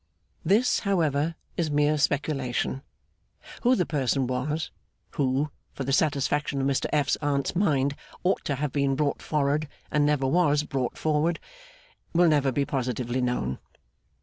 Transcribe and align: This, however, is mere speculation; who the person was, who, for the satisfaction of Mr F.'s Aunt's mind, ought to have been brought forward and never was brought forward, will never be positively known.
This, 0.43 0.79
however, 0.79 1.35
is 1.57 1.69
mere 1.69 1.95
speculation; 1.99 2.81
who 3.61 3.75
the 3.75 3.85
person 3.85 4.25
was, 4.25 4.71
who, 5.11 5.51
for 5.73 5.83
the 5.83 5.93
satisfaction 5.93 6.59
of 6.59 6.65
Mr 6.65 6.87
F.'s 6.91 7.17
Aunt's 7.17 7.55
mind, 7.55 7.95
ought 8.23 8.43
to 8.45 8.55
have 8.55 8.71
been 8.71 8.95
brought 8.95 9.21
forward 9.21 9.67
and 9.91 10.03
never 10.03 10.25
was 10.25 10.63
brought 10.63 10.97
forward, 10.97 11.39
will 12.13 12.27
never 12.29 12.51
be 12.51 12.65
positively 12.65 13.21
known. 13.21 13.59